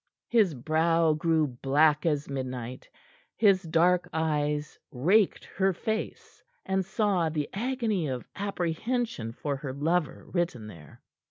His 0.29 0.55
brow 0.55 1.13
grew 1.13 1.45
black 1.45 2.07
as 2.07 2.27
midnight; 2.27 2.89
his 3.35 3.61
dark 3.61 4.09
eyes 4.11 4.79
raked 4.91 5.45
her 5.45 5.73
face, 5.73 6.41
and 6.65 6.83
saw 6.83 7.29
the 7.29 7.47
agony 7.53 8.07
of 8.07 8.27
apprehension 8.35 9.31
for 9.31 9.57
her 9.57 9.73
lover 9.73 10.25
written 10.25 10.65
there. 10.65 11.03